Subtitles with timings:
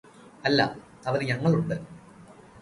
[0.45, 0.65] അല്ലാ
[1.05, 1.75] അവന് ഞങ്ങളുണ്ട്